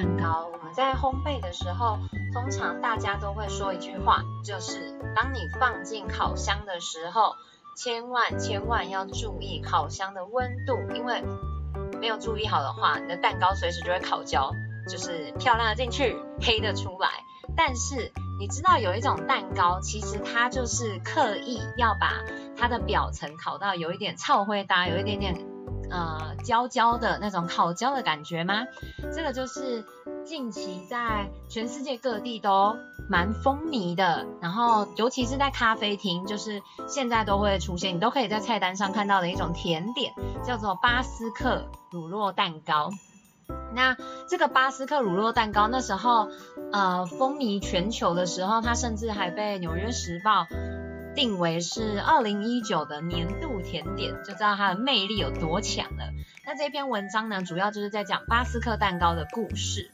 [0.00, 1.98] 蛋糕，我们在烘焙的时候，
[2.32, 7.34] 通常大家都会说一句话，就是当你放进烤箱的时候，
[7.76, 11.22] 千万千万要注意烤箱的温度，因为
[12.00, 14.52] 没有注意好的话，你的蛋糕随时就会烤焦，
[14.88, 17.10] 就是漂亮的进去，黑的出来。
[17.54, 22.22] 但是你知道有一种蛋糕，其实它就是刻意要把
[22.56, 25.36] 它的表层烤到有一点超灰搭，有一点点
[25.90, 28.62] 呃焦焦的那种烤焦的感觉吗？
[29.12, 29.84] 这个就是
[30.24, 32.76] 近期在全世界各地都
[33.08, 42.90] 蛮风靡的，然后尤其是在咖啡厅，就是现在都会出现，你都可以在菜单上看到的一种甜点，叫做巴斯克乳酪蛋糕。
[43.74, 43.96] 那
[44.28, 46.28] 这个巴斯克乳酪蛋糕那时候，
[46.72, 50.42] 呃，风靡全球的时候，它甚至还被《纽约时报》
[51.14, 56.10] 定为是二零一九的年度甜点，就知道它的魅力有多强了。
[56.46, 59.90] 那这篇文章呢，主要就是在讲巴斯克蛋糕的故事。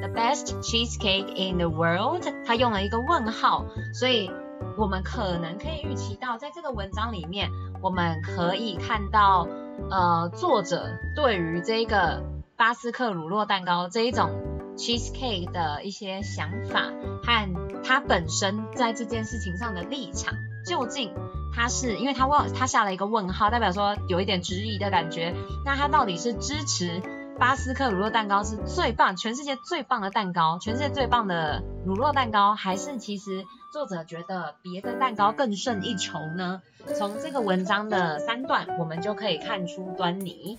[0.00, 4.30] The best cheesecake in the world，它用了一个问号，所以
[4.76, 7.50] 我们可能可以预期到，在这个文章里面，
[7.82, 9.46] 我们可以看到，
[9.90, 12.22] 呃，作者对于这个。
[12.56, 14.28] 巴斯克乳酪蛋糕这一种
[14.76, 16.90] cheesecake 的一些想法
[17.22, 20.34] 和他本身在这件事情上的立场，
[20.66, 21.12] 究竟
[21.54, 25.34] 他是因为他问他下了一个问号，代表说有一点质疑的感觉。
[25.64, 27.02] 那他到底是支持
[27.38, 36.60] 巴斯克乳酪蛋糕是最棒，全世界最棒的蛋糕，全世界最棒的乳酪蛋糕，还是其实作者觉得别的蛋糕更胜一筹呢？
[36.98, 40.58] 从这个文章的三段，我们就可以看出端倪。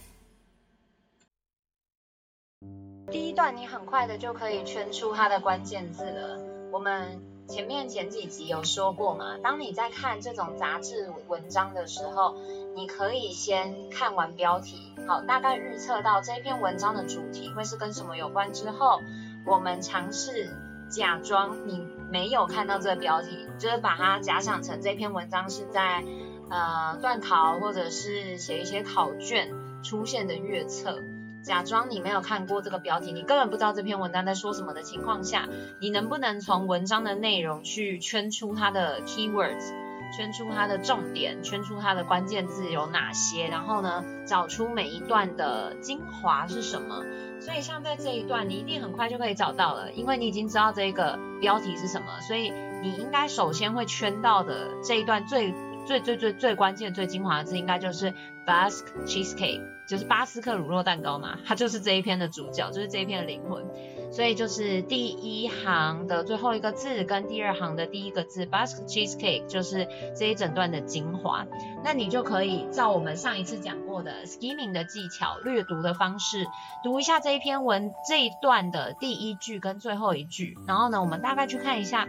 [3.11, 6.39] 第一段你很快的就可以圈出它的关键字了。
[6.71, 12.35] 我们前面前几集有说过嘛，当你在看这种杂志文章的时候，
[12.73, 19.01] 你可以先看完标题，好，大概预测到这篇文章的主题会是跟什么有关之后，
[19.45, 20.55] 我们尝试
[20.89, 26.05] 假装你没有看到这个标题，就是把它假想成这篇文章是在
[26.49, 29.51] 呃段考或者是写一些考卷
[29.83, 30.97] 出现的预测。
[31.43, 35.47] 假装你没有看过这个标题，你根本不知道这篇文章在说什么的情况下，
[35.79, 39.73] 你能不能从文章的内容去圈出它的 keywords，
[40.15, 47.03] 圈出它的重点，圈出它的关键字有哪些，然后呢，找出每一段的精华是什么？
[47.39, 52.53] 所以像在这一段，你一定很快就可以找到了，因为你已经知道这个标题是什么，所以
[52.83, 55.55] 你应该首先会圈到的这一段最
[55.87, 58.13] 最最最最关键、最精华的字，应该就是
[58.45, 59.61] Basque cheesecake。
[59.91, 63.65] 就是巴斯克乳酪蛋糕嘛，它就是这一篇的主角，就是这一篇的灵魂。
[64.09, 71.45] 所以就是第一行的最后一个字跟第二行的第一个字，Basque cheesecake 就是这一整段的精华。
[71.83, 76.47] 那你就可以照我们上一次讲过的 skimming 的技巧，略读的方式，
[76.85, 80.57] 读一下这一篇文这一段的第一句跟最后一句。
[80.65, 82.07] 然后呢，我们大概去看一下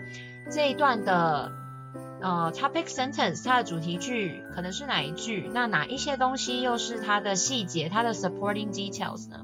[0.52, 1.50] 这一段的。
[2.21, 5.49] 呃，topic sentence 它的主题句可能是哪一句？
[5.53, 9.43] 那哪一些东西又是它的细节，它的 supporting details 呢？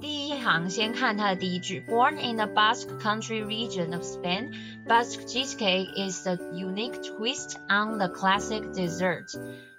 [0.00, 4.52] 第一行先看它的第一句，Born in the Basque Country region of Spain,
[4.86, 9.26] Basque cheesecake is a unique twist on the classic dessert。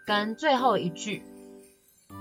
[0.05, 1.23] 跟最后一句，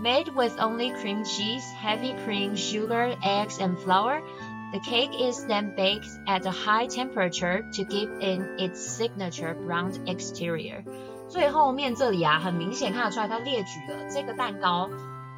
[0.01, 4.23] Made with only cream cheese, heavy cream, sugar, eggs and flour。
[4.74, 9.94] The cake is then baked at a high temperature to give in its signature brown
[10.08, 10.84] exterior。
[11.30, 14.90] 最后面这里啊，很明显看得出来，它列举了这个蛋糕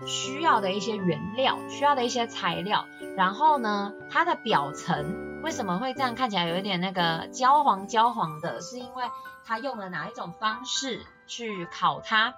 [0.08, 2.86] 需要的一些原料，需要的一些材料。
[3.18, 8.62] 然后呢，它的表层为什么会这样看起来有一点那个焦黄焦黄的？
[8.62, 9.04] 是因为
[9.46, 12.36] 它用了哪一种方式去烤它？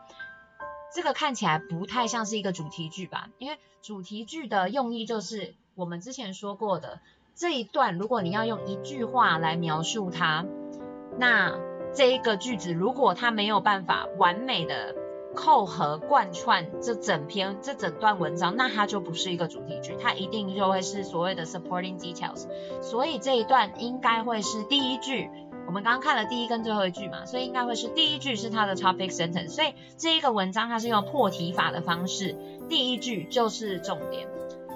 [0.96, 3.30] 这个看起来不太像是一个主题句吧？
[3.38, 5.54] 因为主题句的用意就是。
[5.78, 7.00] 我们之前说过的
[7.36, 10.44] 这一段，如果你要用一句话来描述它，
[11.20, 11.56] 那
[11.94, 14.96] 这一个句子如果它没有办法完美的
[15.36, 22.48] 扣合贯穿这整篇这整段文章，那它就不是一个主题句，它一定就会是所谓的 supporting details。
[22.82, 25.30] 所以这一段应该会是第一句，
[25.68, 29.50] 我们刚刚看了第一跟最后一句嘛，所以应该会是第一句是它的 topic sentence。
[29.50, 32.36] 所以这一个文章它是用破题法的方式，
[32.68, 34.28] 第一句就是重点。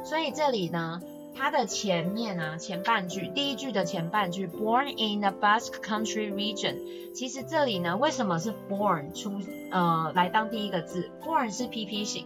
[0.04, 1.02] 所以这里呢，
[1.36, 6.78] 它的前面啊，前半句，第一句的前半句，Born in the Basque Country region，
[7.14, 9.40] 其实这里呢，为什么是 born 出
[9.72, 12.26] 呃来当第一个字？Born 是 PP 型，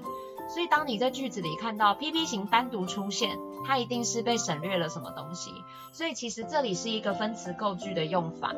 [0.49, 5.51] 所以当你在句子里看到 PP 型单独出现，它一定是被省略了什么东西。
[5.91, 8.53] 所以其实这里是一个分词构句的用法，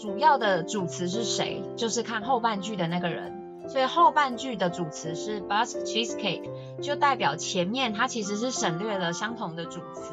[0.00, 1.62] 主要的主词是谁？
[1.76, 3.41] 就是看后半句的那个人。
[3.72, 6.42] 所以后半句的主词是 Basque cheesecake，
[6.82, 10.12] 就代表前面它其实是省略了相同的主词，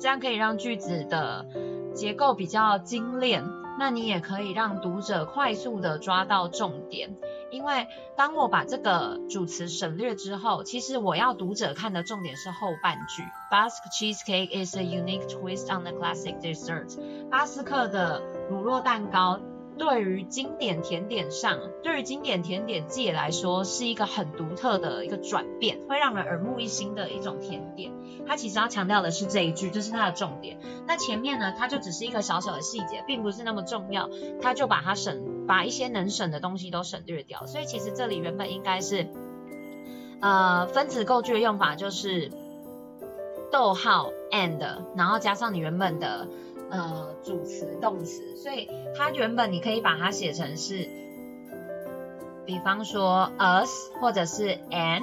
[0.00, 1.46] 这样可以让句子的
[1.94, 3.44] 结构比较精炼。
[3.78, 7.16] 那你也可以让读者快速的抓到重点，
[7.52, 7.86] 因为
[8.16, 13.22] 当我把这个主词省略之后，其实我要读者看的重点是后半句。
[13.48, 16.98] Basque cheesecake is a unique twist on the classic dessert。
[17.30, 18.20] 巴斯克的
[18.50, 19.38] 乳酪蛋糕。
[19.78, 27.90] 对于经典甜点上，对于经典甜点界来说，是一个很独特的一个转变，会让人耳目一新的一种甜点。
[28.26, 30.58] 它其实要强调的是这一句，这是它的重点。
[30.86, 34.08] 那前面呢，它就只是一个小小的细节，并不是那么重要，
[34.40, 37.46] 它就把它省，把一些能省的东西都省略掉。
[37.46, 39.08] 所以其实这里原本应该是，
[40.20, 42.30] 呃，分子构句的用法就是
[43.50, 44.60] 逗号 and，
[44.96, 46.28] 然后加上你原本的。
[46.72, 48.66] 呃，主词、动词，所以
[48.96, 50.88] 它原本你可以把它写成是，
[52.46, 55.02] 比方说 us，或者是 and，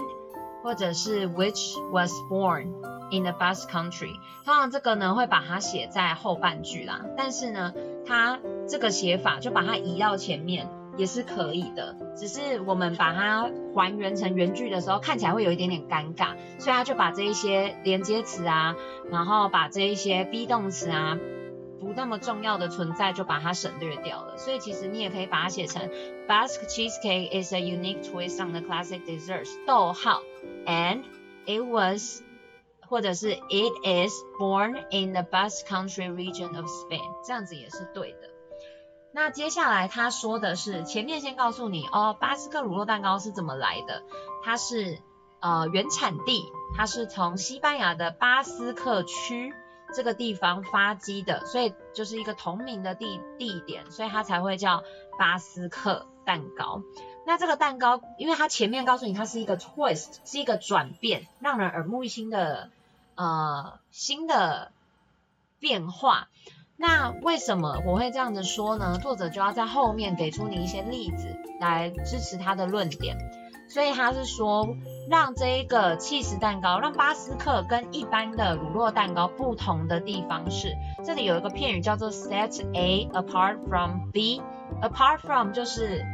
[0.63, 2.69] 或者是 which was born
[3.12, 4.16] in the bus Country。
[4.45, 7.72] 通常这个呢会把它写在后半句啦，但是呢，
[8.07, 10.68] 它这个写法就把它移到前面
[10.98, 18.75] 也是可以的，只是我们把它还原成原句的时候，看起来会有一点点尴尬，所以他就把这一些连接词啊，
[19.12, 21.19] 然后把这一些 be 动词啊。
[21.80, 25.90] 不那么重要的存在就把它省略掉了，所以其实你也可以把它写成
[26.28, 30.22] Basque cheesecake is a unique twist on the classic desserts，逗号
[30.66, 31.04] ，and
[31.46, 32.22] it was，
[32.88, 38.30] 或者是 it is born in the Basque Country region of Spain，这样子也是对的。
[39.12, 44.04] 那接下来他说的是前面先告诉你哦，巴斯克乳酪蛋糕是怎么来的，
[44.44, 45.00] 它是
[45.40, 46.44] 呃原产地，
[46.75, 49.54] 它是从西班牙的巴斯克区。
[49.94, 54.83] 这个地方发迹的，所以就是一个同名的地地点，所以它才会叫
[55.18, 56.81] 巴斯克蛋糕。
[57.25, 62.69] 那这个蛋糕，因为它前面告诉你它是一个 twist，是一个转变，让人耳目一新的
[63.15, 64.71] 呃新的
[65.59, 66.27] 变化。
[66.75, 68.97] 那为什么我会这样子说呢？
[69.01, 73.18] 作者就要在后面给出你一些例子来支持他的论点。
[73.68, 74.75] 所以他是说，
[75.10, 84.40] 让这一个起司蛋糕，让巴斯克跟一般的乳酪蛋糕不同的地方是，这里有一个片语叫做 set A apart from B。
[84.84, 86.06] apart from 就是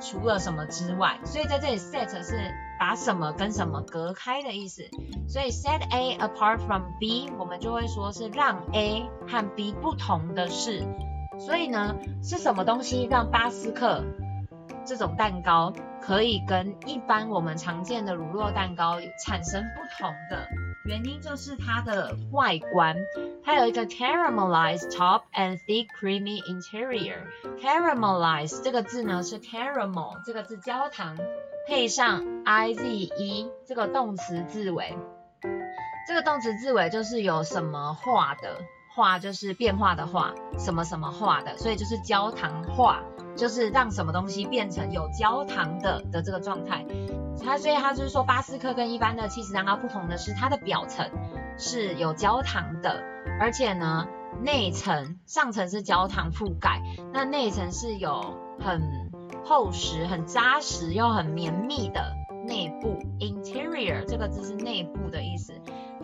[0.00, 4.82] 除了什么之外，所以在这里 set 是把什么跟什么隔开的意思。
[5.28, 10.84] 所以 set A apart from B，我们就会说是让 A 和 B 不同的是。
[11.38, 14.02] 所以呢，是什么东西让巴斯克
[14.84, 20.48] 这种蛋糕可以跟一般我们常见的乳酪蛋糕产生不同的
[20.84, 22.96] 原因，就是它的外观，
[23.44, 27.18] 它有一个 caramelized top and thick creamy interior。
[27.60, 31.16] caramelize 这个字呢是 caramel 这个字焦糖
[31.68, 34.96] 配上 i z e 这个动词字尾，
[36.08, 38.58] 这个动词字尾就是有什么化的。
[38.94, 43.02] 化就是变化的化，什么什么化的，所以就是焦糖化，
[43.36, 46.84] 就是让什么东西变成有焦糖的的这个状态。
[47.44, 51.10] 它所以它就是说，巴斯克跟一般的起司蛋糕不同的是，它的表层
[51.58, 53.02] 是有焦糖的，
[53.40, 54.06] 而且呢，
[54.42, 56.82] 内层上层是焦糖覆盖，
[57.12, 59.10] 那内层是有很
[59.44, 62.14] 厚实、很扎实又很绵密的
[62.46, 62.98] 内部。
[63.18, 65.54] Interior 这个字是内部的意思。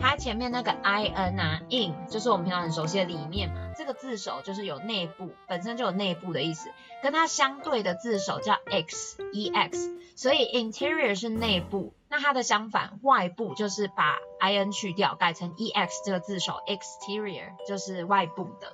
[0.01, 6.71] 它前面那个 i n 啊，in 就是我们平常很熟悉的里面嘛，这个字首就是有内部，本身就有内部的意思，
[7.03, 18.73] 跟它相对的字首叫 x e x，所以 interior 是内部，那它的相反外部就是把 i n 去掉，改成 e x 这个字首，exterior 就是外部的。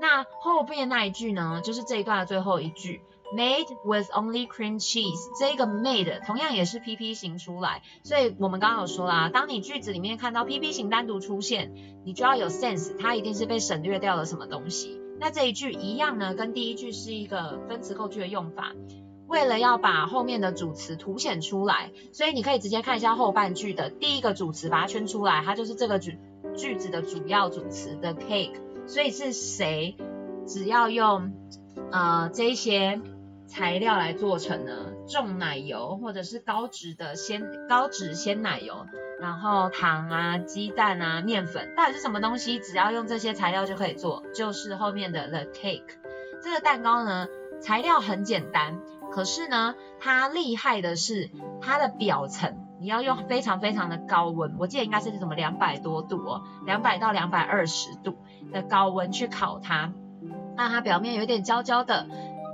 [0.00, 3.02] 那后边那一句呢，就是这一段的最后一句。
[3.30, 11.74] Made with only cream cheese，这个 made 同样也是 PP 型出来，所以我们刚刚有说啦，当你句子里面看到 PP 型单独出现，
[12.06, 14.98] 你就要有 sense，它一定是被省略掉了什么东西。
[15.20, 18.72] 那这一句一样呢，跟第一句是一个分词构句的用法，
[19.26, 26.18] 为了要把后面的主词凸显出来，所以你可以直接看一下后半句的第一个主词，把它圈出来，它就是这个句
[26.56, 29.98] 句子的主要主词的 cake，所以是谁？
[30.46, 31.34] 只要用
[31.92, 33.02] 呃这一些。
[33.48, 38.86] 材料来做成呢，重奶油或者是高脂的鲜高脂鲜奶油，
[39.20, 42.58] 然后糖啊、鸡蛋啊、面粉，到底是什么东西？
[42.60, 45.96] 只要用这些材料就可以做，就是后面的 the cake。
[46.42, 47.26] 这个蛋糕呢，
[47.60, 51.30] 材料很简单，可是呢，它厉害的是
[51.62, 58.18] 它的表层，你要用非常非常的高温，我记得应该是什么两百多度哦，两百到两百二十度
[58.52, 59.94] 的高温去烤它，
[60.54, 62.06] 让它表面有点焦焦的。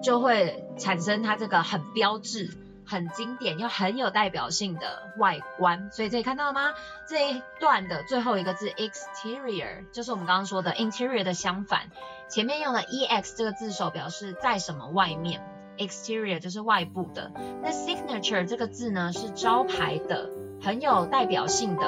[0.05, 2.51] 就会产生它这个很标志、
[2.85, 5.91] 很经典又很有代表性的外观。
[5.91, 6.75] 所以这里看到了吗？
[7.09, 11.91] 这一段的最后一个字 exterior 就是我们刚刚说的 interior 的相反，
[12.29, 15.43] 前面用了 ex 这个字首表示在什么外面
[15.79, 17.33] ，exterior 就是外部的。
[17.63, 20.29] 那 signature 这个字呢是招牌的，
[20.63, 21.87] 很有代表性的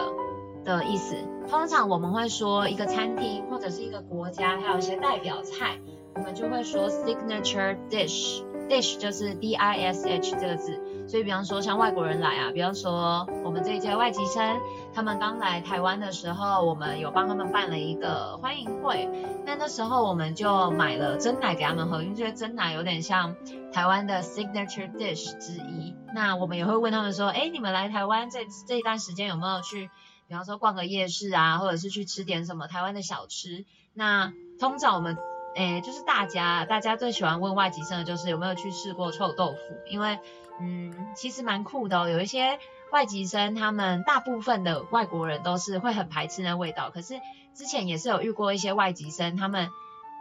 [0.64, 1.14] 的意思。
[1.50, 5.78] 通常我们会说一个餐厅或者是一个国家，它有一些代表菜。
[6.16, 14.58] 我们就会说 signature dish，dish 就是 D I S H 这个字，所以比方说像外国人来啊，比方说我们这一届外籍生，
[14.94, 19.08] 他们刚来台湾的时候，我们有帮他们办了一个欢迎会，
[19.44, 23.36] 那那时候我们就买了珍奶给他们喝，因为觉得珍奶有点像
[23.70, 25.94] 台湾的 signature dish 之一。
[26.14, 29.90] 那我们也会问他们说，哎，你们来台湾这这一段时间有没有去，
[30.28, 33.66] 比方说逛个夜市啊，或者是去吃点什么台湾的小吃？
[33.92, 35.18] 那通常我们
[35.56, 39.58] 诶，就是大家，大家最喜欢问外籍生的就是有没有去试过臭豆腐，
[39.88, 40.18] 因为，
[40.60, 42.08] 嗯，其实蛮酷的哦。
[42.08, 42.58] 有一些
[42.92, 47.14] 外籍生，他们大部分的外国人都是会很排斥那味道，可是
[47.54, 49.70] 之前也是有遇过一些外籍生，他们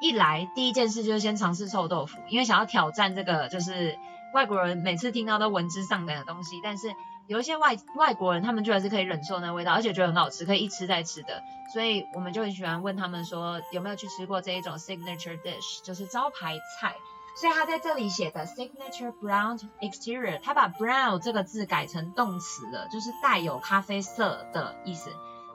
[0.02, 3.98] 一来第一件事就是先尝试臭豆腐，因为想要挑战这个，就是
[4.34, 6.90] 外国人每次听到都闻之丧胆的东西，但是。
[7.28, 11.42] 有一些外外国人，他们居然是可以忍受那味道，而且觉得很好吃，可以一吃再吃的。
[11.74, 16.96] 所以我们就很喜欢问他们说，有没有去吃过这一种 signature dish，就是招牌菜。
[17.36, 25.10] 所以他在这里写的 signature brown exterior，他把 brown 这个字改成动词了，就是带有咖啡色的意思，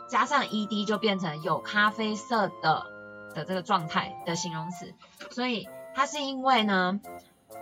[0.09, 2.87] 加上 ed 就变成有咖啡色的
[3.35, 4.93] 的这个状态的形容词。
[5.31, 7.01] 所以它是因为呢。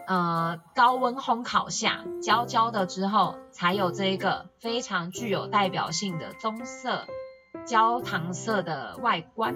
[0.09, 7.05] 呃，高温烘烤下焦焦的之后，才有这一个非常具有代表性的棕色、
[7.67, 9.55] 焦糖色的外观。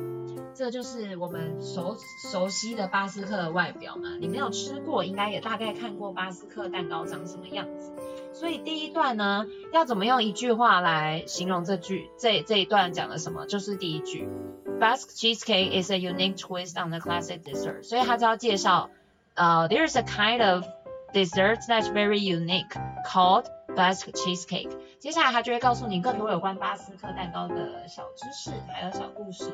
[0.54, 1.96] 这就是我们熟
[2.30, 4.10] 熟悉的巴斯克的外表嘛。
[4.20, 7.90] 你没有吃过，应该也大概看过巴斯克蛋糕长什么样子。
[8.34, 12.10] 所以第一段呢，要怎么用一句话来形容这句？
[12.18, 13.46] 这这一段讲了什么？
[13.46, 14.28] 就是第一句
[14.78, 17.82] ，Basque cheesecake is a unique twist on the classic dessert。
[17.84, 18.90] 所以他就要介绍。
[19.34, 20.64] 呃、，there is a kind of
[21.14, 24.70] dessert that's very unique called Basque cheesecake。
[24.98, 29.50] 接下来他就会告诉你更多有关巴斯克蛋糕的小知识，还有小故事。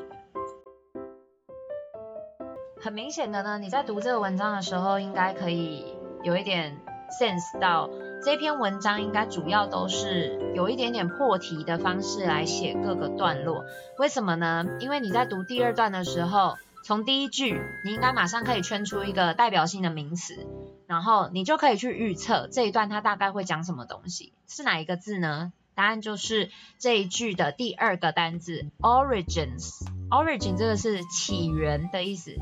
[2.81, 6.77] 很明显的呢，你在读这个文章的时候，应该可以有一点
[7.19, 7.89] sense 到
[8.23, 13.63] 这篇文章应该主要都是有一点点破题的方式来写各个段落。
[13.97, 14.65] 为什么呢？
[14.79, 16.57] 因为你在读第二段的时候。
[16.83, 20.47] 从第一句，你应该马上可以圈出一个代表性的名词，
[20.87, 25.53] 然后你就可以去预测这一段它大概会讲什么东西，是哪一个字呢？
[25.75, 29.85] 答案就是这一句的第二个单字 origins。
[30.09, 32.35] origin 这个是起源的意思，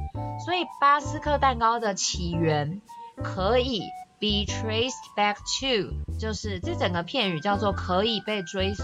[0.45, 2.81] 所以巴斯克蛋糕的起源
[3.23, 3.81] 可以
[4.19, 8.83] be traced back to，就是这整个片语叫做可以被追溯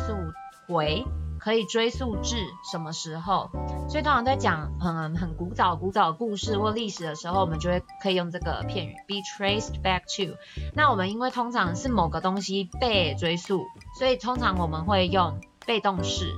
[0.68, 1.04] 回。
[1.44, 2.38] 可以追溯至
[2.72, 3.50] 什么时候？
[3.90, 10.38] 所以通常在讲很很古早古早的故事或历史的时候，我们就会可以用这个片语 be traced back to。
[10.74, 13.66] 那我们因为通常是某个东西被追溯，
[14.00, 16.34] 所以通常我们会用被动式。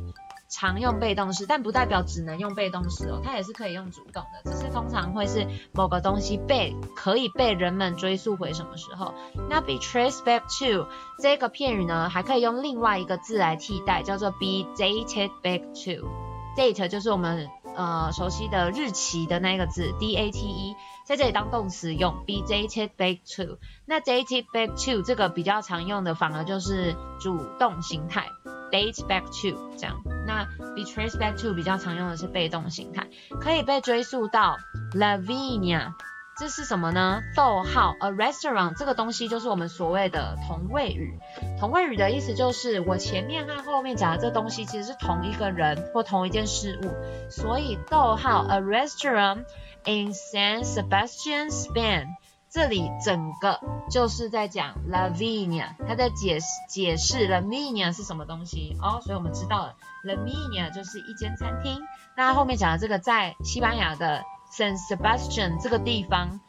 [0.47, 9.13] 常用被动式，但不代表只能用被动式哦，它也是可以用主动的，只是通常会是某个东西被可以被人们追溯回什么时候。
[9.49, 10.87] 那 be traced back to
[11.21, 16.07] 这个片语呢，还可以用另外一个字来替代，叫做 be dated back to。
[16.55, 20.75] date 就是我们呃熟悉的日期的那个字，d a t e，
[21.05, 23.57] 在这里当动词用，be dated back to。
[23.85, 28.29] 那 dated back to 这个比较常用的，反而就是主动形态。
[28.75, 30.43] Date back to 这样，那
[30.75, 33.07] be traced back to 比较常用的是被动形态，
[33.39, 34.57] 可以被追溯到
[34.93, 35.93] Lavinia，
[36.37, 37.21] 这是什么呢？
[37.37, 41.17] 逗号 a restaurant 这个东西就是我们所谓的同位语，
[41.57, 46.91] 同位语的意思就是我前面和后面讲的这东西其实是同一个人或同一件事物，
[47.31, 49.45] 所以逗号 a restaurant
[49.85, 52.07] in San Sebastian, Spain。
[52.55, 53.59] 这里整个
[53.91, 61.81] 就是在讲 Lavinia，他在解释解释 Lavinia 是什么东西哦，所以我们知道了 Lavinia 就是一间餐厅。
[62.15, 66.39] 那后面讲的这个在西班牙的 San Sebastian 这个地方，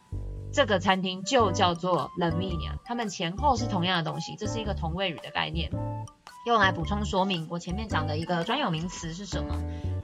[0.52, 5.72] 这个餐厅就叫做 Lavinia，它们前后是同样的东西，这是一个同位语的概念，
[6.46, 9.56] 用来补充说明我前面讲的一个专有名词是什么。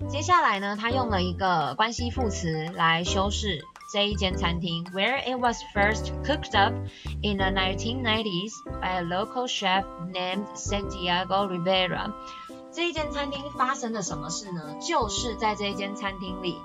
[0.08, 3.64] 接下来呢，他用了一个关系副词来修饰。
[3.92, 6.72] 这一间餐厅，where it was first cooked up
[7.22, 12.10] in the 1990s by a local chef named Santiago Rivera。
[12.72, 14.62] 这一间餐厅发生了什么事呢？
[14.80, 16.56] 就是在这一间餐厅里，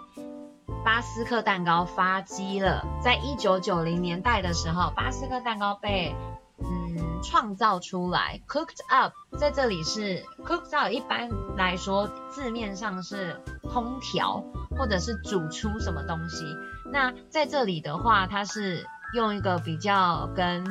[0.85, 2.85] 巴斯克蛋糕发迹了。
[3.03, 6.15] 在一九九零年代的时候，巴斯克蛋糕被
[6.59, 14.43] 嗯创造出来，cooked up，在这里是 cooked up，一般来说字面上是烹调
[14.77, 16.45] 或者是煮出什么东西。
[16.91, 20.65] 那在这里的话，它是用一个比较跟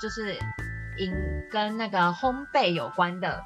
[0.00, 0.34] 就是
[0.98, 1.12] 饮
[1.50, 3.42] 跟那个烘焙有关的。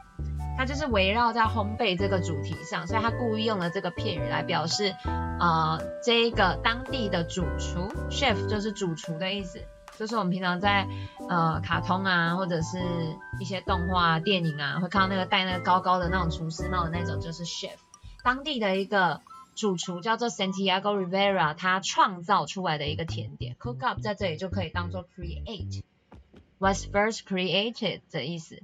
[0.57, 4.95] 它就是围绕在烘焙这个主题上，所以他故意用了这个片语来表示，
[5.41, 9.59] 呃，这一个当地的主厨 chef 就是主厨的意思，
[9.99, 10.87] 就是我们平常在
[11.29, 12.79] 呃卡通啊或者是
[13.41, 17.77] 一些动画电影啊会看到那个戴那个高高的那种厨师帽的那种就是 chef，
[18.23, 19.21] 当地的一个
[19.55, 23.55] 主厨叫做 Santiago Rivera，他创造出来的一个甜点。
[23.55, 28.63] Cook up 在这里就可以当做 create，was first created 的意思。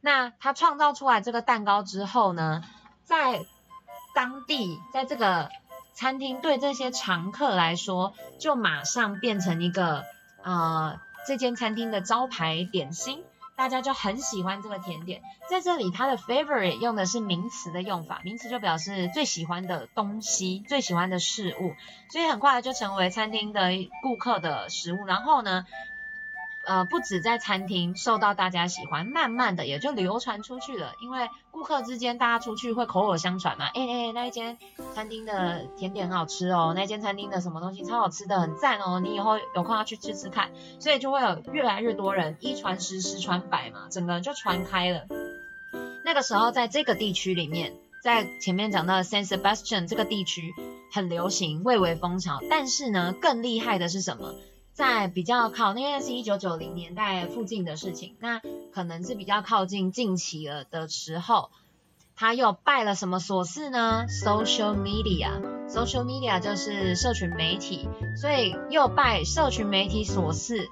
[0.00, 2.62] 那他创造出来这个蛋糕之后呢，
[3.02, 3.44] 在
[4.14, 5.50] 当地，在这个
[5.94, 10.04] 餐厅对这些常客来说，就马上变成一个
[10.42, 13.22] 呃这间餐厅的招牌点心，
[13.56, 15.22] 大家就很喜欢这个甜点。
[15.50, 21.74] 在这里，它的 favorite 用的是名词的用法，名词就表示最喜欢的东西、最喜欢的事物，
[22.10, 23.70] 所以很快就成为餐厅的
[24.02, 25.04] 顾客的食物。
[25.06, 25.66] 然后呢，
[26.70, 30.92] 呃，不止在餐厅受到大家喜欢，慢慢的也就流传出去了。
[31.02, 34.56] 因为顾客之间大家出去会口耳相传嘛，哎哎，那一间
[34.94, 40.52] 餐厅的甜点很好吃哦，那间餐厅的什么东西超好吃的，很赞哦，你以后有空要去吃吃看。
[40.78, 45.08] 所以就会有越来越多人，一传十，十传百嘛，整个就传开了。
[46.04, 50.54] 那个时候在这个地区里面，在前面讲到的 San Sebastian 这个地区
[50.92, 52.38] 很流行，蔚为风潮。
[52.48, 54.36] 但是呢，更厉害的是什么？
[54.72, 58.40] 在比较靠，因为是一九九零年代附近的事情，那
[58.72, 61.50] 可能是比较靠近近期了的时候，
[62.16, 67.88] 他又拜了什么所赐呢？Social media，social media 就是社群媒体，
[68.20, 70.68] 所以又拜社群媒体所赐，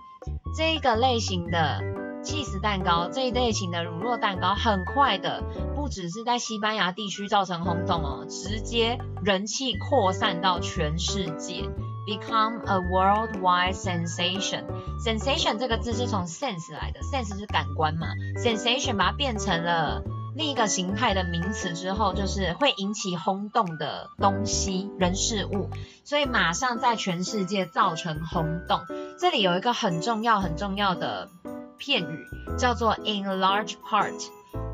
[0.57, 1.83] 这一个类型的
[2.23, 5.43] 起司蛋糕，这一类型的乳酪蛋糕，很快的，
[5.75, 11.69] 不只是在西班牙地区造成轰动哦，直接人气扩散到全世界。
[12.09, 14.65] Become a worldwide sensation.
[14.99, 18.07] Sensation 这个字是从 sense 来的，sense 是感官嘛。
[18.43, 20.03] Sensation 把它变成了
[20.35, 25.69] 另一个形态的名词之后，就是会引起轰动的东西、人、事物，
[26.03, 28.81] 所以马上在全世界造成轰动。
[29.21, 31.29] 这里有一个很重要、很重要的
[31.77, 34.15] 片语，叫做 in large part。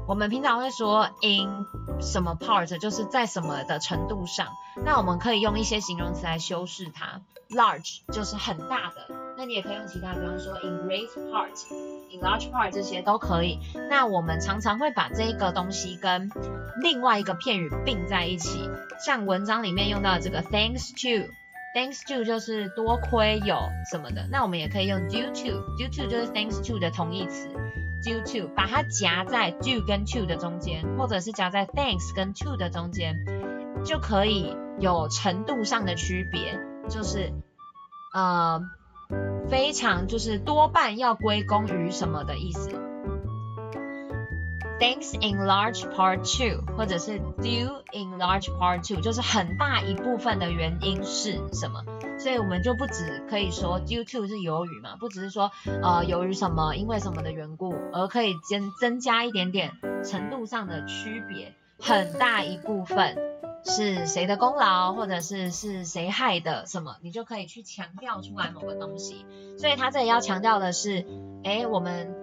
[0.06, 1.66] 我们平常会说 in
[2.00, 4.48] 什么 part，就是在什么的程度上。
[4.84, 7.20] 那我们可以用一些形容词来修饰它。
[7.50, 13.60] large 就是很大的，那你也可以用其他，比方说 in great part，in large part 这些都可以。
[13.90, 16.30] 那我们常常会把这一个东西跟
[16.80, 18.70] 另外一个片语并在一起，
[19.04, 23.58] 像文章里面用到这个 thanks to，thanks to 就是多亏有
[23.90, 24.26] 什么的。
[24.32, 27.50] 那我们也可以用 due to，due to 就是 thanks to 的同义词。
[28.04, 33.16] Due to 把它夹在 due 跟 to 的中间，或者是夹在 thanks 跟 to 的中间，
[33.84, 37.32] 就可以有程度上的区别，就是
[38.12, 38.60] 呃
[39.48, 42.70] 非常就是多半要归功于什么的意思。
[44.80, 51.84] Thanks in large part to，或者是 due in large part to，就是很大一部分的原因是什么？
[52.18, 55.50] 所以我们就不只可以说 due to 是由于嘛，不只是说
[55.82, 59.72] 呃由于什么因为什么的缘故，而可以增增加一点点
[60.04, 63.16] 程度上的区别，很大一部分
[63.64, 69.26] 是谁的功劳，或者是是谁害的什么，你就可以去强调出来某个东西。
[69.58, 71.04] 所以他这里要强调的是，
[71.42, 72.14] 诶，我们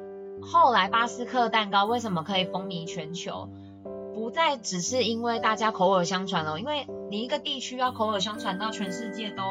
[0.41, 3.49] 后来巴斯克蛋糕为什么可以风靡全球？
[4.13, 9.41] 不再只是因为大家口耳相传了，因为你一个地区要口耳相传到全世界都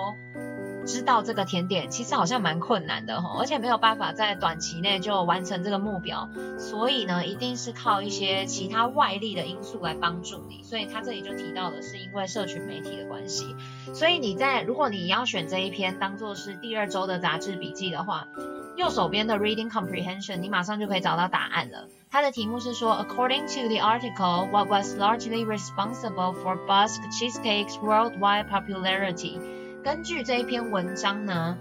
[0.87, 10.63] 知道这个甜点，其实好像蛮困难的哈，而且没有办法在短期内就完成这个目标，所以呢，一定是靠一些其他外力的因素来帮助你。
[10.63, 13.57] 所以他这里就提到的是因为社群媒体的关系，
[13.93, 18.29] 所以你在如果你要选这一篇当做是第二周的杂志笔记的话，
[18.77, 21.89] 右手边的 Reading Comprehension 你马上就可以找到答案了。
[22.09, 29.39] 它的题目是说，According to the article, what was largely responsible for Basque cheesecake's worldwide popularity？
[29.83, 31.57] 根据这一篇文章呢，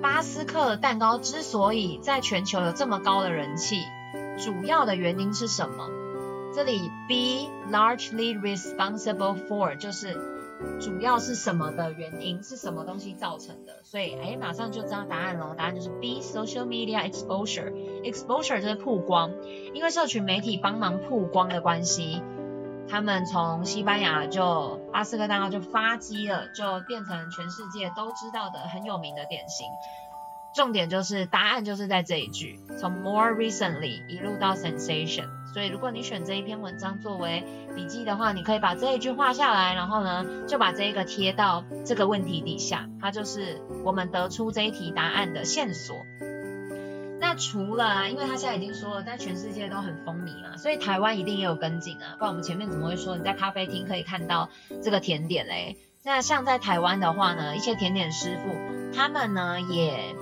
[0.00, 3.82] 巴斯克蛋糕之所以在全球有这么高的人气，
[4.38, 5.88] 主要的原因是什么？
[6.54, 10.38] 这里 be largely responsible for 就是。
[10.80, 12.42] 主要是什么的原因？
[12.42, 13.74] 是什么东西造成的？
[13.84, 15.54] 所以，哎，马上就知道答案了。
[15.56, 17.72] 答案就是 be social media exposure。
[18.02, 19.32] exposure 就是曝光，
[19.72, 22.22] 因为社群媒体帮忙曝光的关系，
[22.90, 29.66] 他们从西班牙就巴斯克蛋糕就发迹了，就变成全世界都知道的很有名的点心。
[30.54, 35.26] 重点就是答案就是在这一句，从 more recently 一路到 sensation。
[35.52, 37.44] 所以如果你选这一篇文章作为
[37.76, 45.96] 笔记的话，你可以把这一句画下来，然后呢就把这一个贴到这个问题底下，它就是我们得出这一题答案的线索。
[47.20, 54.48] 那除了啊，因为他现在已经说了，在全世界都很风靡嘛，所以台湾一定也有跟进啊，不然我们前面怎么会说你在咖啡厅可以看到
[54.82, 55.76] 这个甜点嘞？
[56.04, 58.54] 那像在台湾的话呢，一些甜点师傅
[58.96, 60.16] 他们呢也。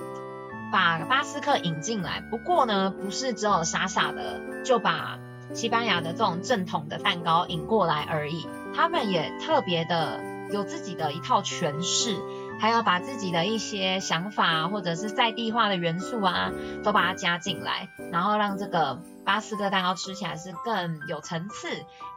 [0.69, 5.17] 把巴斯克引进来，不过呢，不是只有傻傻的就把
[5.53, 10.19] 西班牙的这种正统的蛋糕引过来而已，他们也特别的
[10.51, 12.17] 有自己的一套诠释，
[12.59, 16.51] 还有把自己的一些想法或者是在地化的元素啊，
[16.83, 21.67] 都把它加进来，然后让这个巴斯克蛋糕吃起来是更有层次，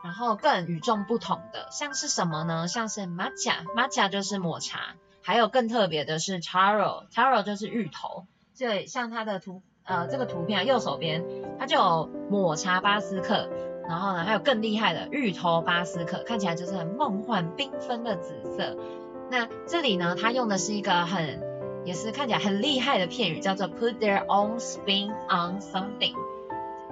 [0.03, 1.68] 然后更与众不同的。
[1.70, 2.68] 像是什么呢？
[2.68, 8.26] 像是 matcha，matcha 就是抹茶，还有更特别的是 taro，taro 就是芋头。
[8.59, 11.24] 对，像它的图，呃，这个图片，右手边
[11.59, 13.48] 它就有抹茶巴斯克，
[13.88, 18.76] 然后呢，还有更厉害的芋头巴斯克，看起来就是很梦幻缤纷的紫色。
[19.30, 21.40] 那这里呢，它用的是一个很，
[21.84, 26.14] 也是看起来很厉害的片语，叫做 put their own spin on something。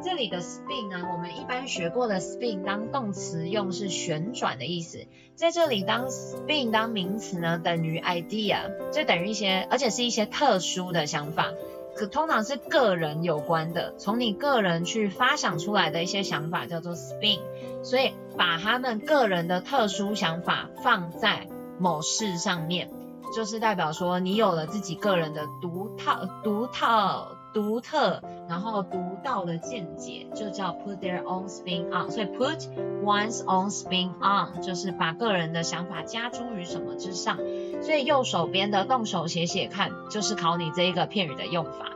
[0.05, 8.59] 这里的 spin 呢，我们一般学过的 spin 当动词用是旋转的意思，在这里当 spin 当名词呢，等于 idea，
[8.93, 11.49] 就等于一些，而且是一些特殊的想法，
[11.97, 17.41] 可通常是个人有关的，从你个人去发想出来的一些想法叫做 spin，
[17.83, 21.49] 所以把他们个人的特殊想法放在
[21.79, 22.91] 某事上面，
[23.35, 27.29] 就是代表说你有了自己个人的独套、独套。
[27.55, 32.11] 独特，然后独到的见解，就叫 put their own spin on。
[32.11, 32.69] 所以 put
[33.03, 37.39] one's own spin on 就是把个人的想法加诸于什么之上。
[37.81, 41.93] 所以右手边的动手写写看，就是考你这一个片语的用法。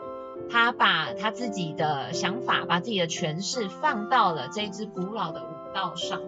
[0.51, 6.23] 他把他自己的想法，把自己的诠释放到了这支古老的舞蹈上，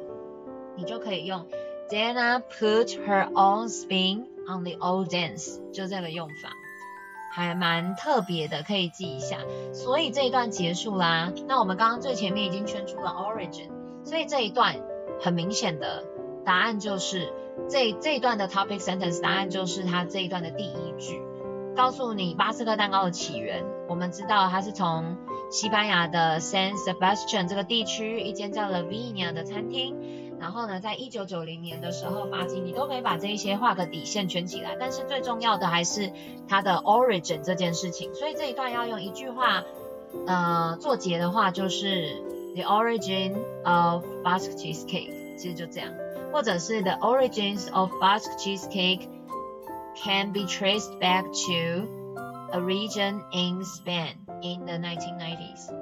[0.77, 1.47] 你就可以用
[1.90, 6.51] Dana put her own spin on the old dance，就这个用法。
[7.33, 9.38] 还蛮特别的，可以记一下。
[9.73, 11.33] 所以这一段结束啦。
[11.49, 13.70] 那我们刚刚最前面已经圈出了 origin，
[14.05, 14.77] 所以这一段
[15.20, 16.05] 很明显的
[16.44, 17.33] 答案就是
[17.68, 21.20] 这这一段的 topic sentence 答案就是它这一段的第一句，
[21.75, 23.64] 告诉你巴斯克蛋糕的起源。
[23.88, 25.16] 我们知道它是从
[25.51, 30.24] 西班牙的 San Sebastian 这个地区一间叫 Lavinia 的餐厅。
[30.45, 34.77] 然后呢，在一九九零年的时候发迹，你都可以把这一些画个底线圈起来。
[34.79, 36.13] 但是最重要的还是
[36.47, 38.15] 它的 origin 这件事情。
[38.15, 39.65] 所以这一段要用一句话，
[40.27, 42.23] 呃，做结的话就是
[42.57, 43.33] the origin
[43.65, 45.89] of Basque cheesecake，其实就这样，
[46.31, 49.09] 或者是 the origins of Basque cheesecake
[49.97, 51.89] can be traced back to
[52.53, 55.73] a region in Spain in the 1990s，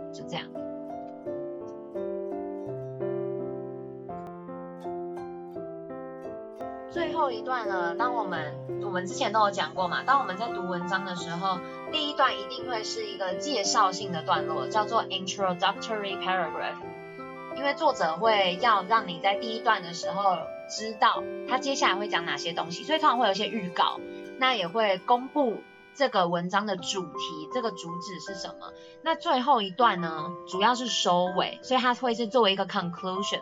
[6.92, 11.58] 最后一段呢，当我们我们之前都有讲过嘛，当我们在读文章的时候，
[11.90, 16.76] 第一段一定会是一个介绍性的段落，叫做 introductory paragraph，
[17.56, 20.36] 因为作者会要让你在第一段的时候
[20.68, 23.98] 知道他接下来会讲哪些东西，所以通常会有一些预告，
[24.38, 25.62] 那也会公布
[25.94, 28.70] 这个文章的主题，这个主旨是什么。
[29.02, 33.40] 那最后一段呢，主要是收尾，所以它会是作为一个 conclusion，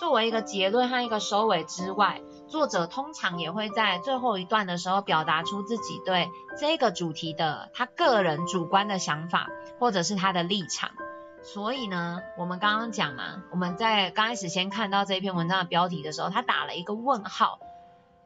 [0.00, 2.22] 作为一个结论和一个收尾之外。
[2.48, 6.28] 作者通常也会在最后一段的时候表达出自己对
[6.58, 10.90] 这个主题的他个人主观的想法，或者是他的立场。
[11.42, 17.60] 所以呢，我们刚刚讲嘛，我们在刚开始先看到这篇文章的标题的时候，他打了一个问号。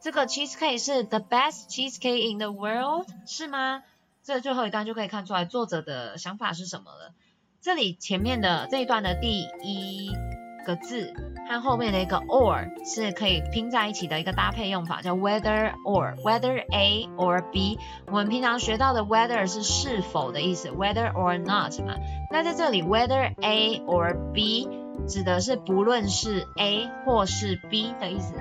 [0.01, 3.83] 这个 cheesecake 是 the best cheesecake in the world 是吗？
[4.23, 7.13] 这最后一段就可以看出来作者的想法是什么了。
[7.61, 10.11] 这里前面的这一段的第一
[10.65, 11.13] 个字。
[11.49, 17.77] 和后面的一个 or 是可以拼在一起的一个搭配用法，叫 whether or，whether A or B。
[18.07, 21.95] 我们平常学到的 whether 是是否的意思，whether or not 嘛。
[22.31, 24.69] 那在这里 whether A or B
[25.09, 28.35] 指的是不论是 A 或是 B 的意思。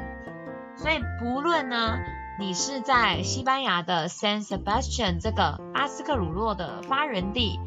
[0.75, 1.97] 所以不论呢，
[2.39, 7.59] 你是在西班牙的 San Sebastian 这个巴斯克乳酪的发源地，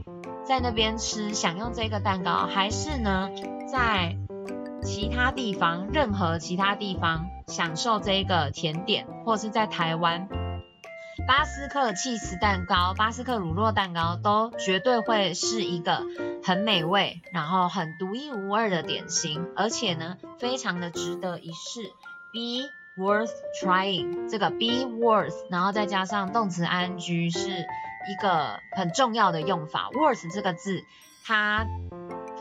[0.44, 3.28] 在那边吃享用这个蛋糕，还是呢
[3.66, 4.16] 在
[4.83, 10.29] 其他地方，任何其他地方享受这个甜点，或是在台湾，
[11.27, 16.03] 巴斯克起司蛋糕、巴斯克乳酪蛋糕都绝对会是一个
[16.42, 21.92] 很美味，然后很独一无二的点心，而且呢，非常的值得一试。
[22.33, 23.31] Be worth
[23.62, 29.90] trying，这个 be worth，然后再加上动词 ing 是一个很重要的用法。
[29.92, 30.83] worth 这个字，
[31.25, 31.66] 它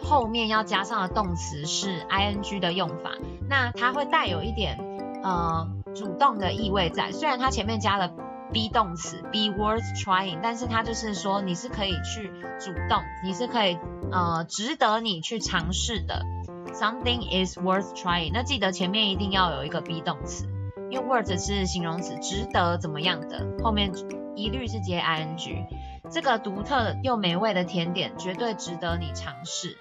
[0.03, 3.11] 后面要加上的动词是 ing 的用法，
[3.49, 4.77] 那它会带有一点
[5.23, 8.11] 呃主动的意味在，虽然它前面加了。
[8.53, 13.77] be 动词 be worth trying，但是它就是说你是可以去主动，你是可以
[14.11, 16.25] 呃值得你去尝试的。
[16.73, 20.49] Something is worth trying，那记得前面一定要有一个 be 动词，
[20.89, 23.93] 因为 worth 是形容词，值得怎么样的，后面
[24.35, 25.65] 一律是接 ing。
[26.09, 29.77] 这个独特又美味的甜点绝对值得你尝试。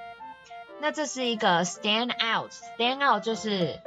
[0.81, 3.79] 那这是一个 stand out，stand out 就是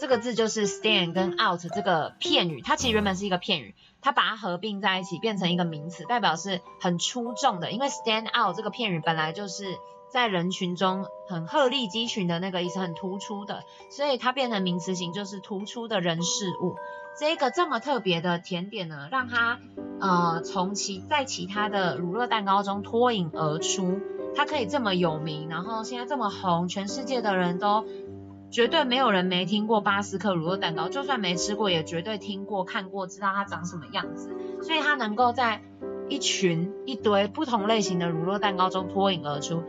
[0.00, 3.74] 这个字就是 stand 跟 out 这个片语，它其实原本是一个片语。
[4.04, 7.70] 它把它合并在一起，变成一个名词，代表是很出众的。
[7.70, 9.76] 因为 stand out 这个片语本来就是
[10.10, 13.62] 在人群中很鹤立鸡群的那个意思，很突出的，
[13.92, 16.74] 所以它变成名词型，就是突出的人事物。
[17.16, 19.60] 这个这么特别的甜点呢，让它
[20.00, 24.00] 呃从其在其他的乳酪蛋糕中脱颖而出，
[24.34, 27.84] 它可以这么有名，然后现在这么红，全世界的人都。
[28.50, 34.30] 绝对没有人没听过巴斯克乳酪蛋糕，就算没吃过，也绝对听过、看过，知道它长什么样子。
[34.60, 35.62] 所以它能够在
[36.10, 39.62] 一群一堆不同类型的乳酪蛋糕中脱颖而出，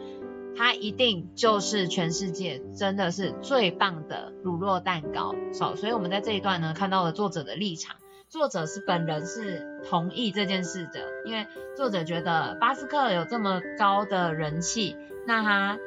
[0.58, 5.34] 它一定就是全世界真的是最棒的乳酪蛋糕。
[5.58, 7.96] 好，所以我们在这一段呢，看到了作者的立场，
[8.34, 11.46] 作者是本人是同意这件事的，因为
[11.78, 15.78] 作者觉得巴斯克有这么高的人气，那它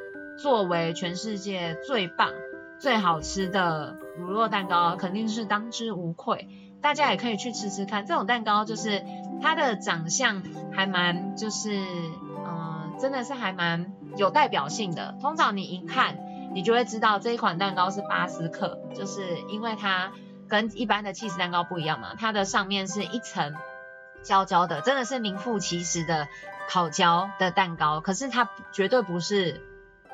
[0.41, 2.31] 作为全世界最棒。
[2.79, 6.47] 最好吃的乳酪蛋糕肯定是当之无愧，
[6.81, 8.05] 大家也可以去吃吃看。
[8.05, 9.03] 这种蛋糕就是
[9.41, 15.17] 它的长相还蛮，就是嗯、真的是还蛮有代表性的。
[15.19, 16.17] 通常你一看，
[16.53, 20.13] 你就会知道这一款蛋糕是巴斯克，就是因为它
[20.47, 23.55] 跟一般的起司蛋糕不一样嘛，它的上面是一层
[24.23, 26.27] 焦焦的，真的是名副其实的
[26.69, 28.01] 烤焦的蛋糕。
[28.01, 29.61] 可是它绝对不是。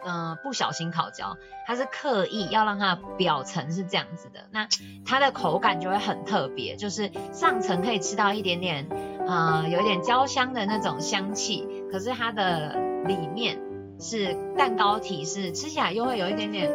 [0.05, 4.67] 嗯、不小心烤焦，它是刻意要让它表层是这样子的，那
[5.05, 8.89] 它的口感就会很特别，就是上层可以吃到一点点，
[9.25, 13.61] 呃，有一点焦香的那种香气，可是它的里面
[13.97, 16.69] 是蛋糕体，是吃起来又会有一点点，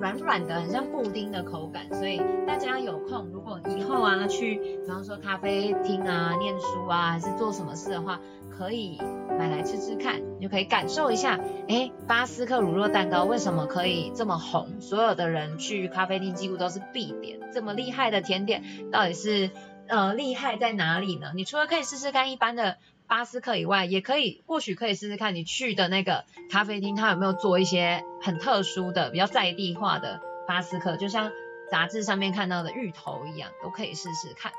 [0.00, 8.18] 软软的，很像布丁的口感，所以大家有空，如果以后啊去，比方说咖啡厅啊念书啊，还是做什么事的话。
[8.58, 8.98] 可以
[9.38, 14.82] 买来吃吃看，你就可以感受一下，诶，巴斯克乳酪蛋糕为什么可以这么红？
[14.82, 19.50] 所有的人去咖啡厅几乎都是必点，这么厉害的甜点到底是
[19.86, 21.32] 呃厉害在哪里呢？
[21.34, 22.76] 你除了可以试试看一般的
[23.10, 31.32] 巴斯克以外，也可以或许可以试试看你去的那个咖啡厅，它有没有做一些很特殊的、比较在地化的巴斯克，就像
[31.72, 34.52] 杂志上面看到的芋头一样，都可以试试看。